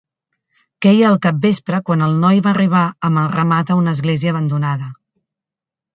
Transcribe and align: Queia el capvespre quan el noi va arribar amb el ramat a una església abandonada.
Queia 0.85 1.09
el 1.13 1.19
capvespre 1.25 1.81
quan 1.89 2.01
el 2.07 2.17
noi 2.25 2.41
va 2.47 2.53
arribar 2.53 2.83
amb 3.11 3.23
el 3.25 3.31
ramat 3.37 3.73
a 3.75 3.81
una 3.83 3.97
església 3.99 4.35
abandonada. 4.37 4.93